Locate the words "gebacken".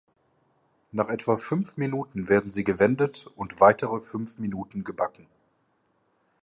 4.83-5.27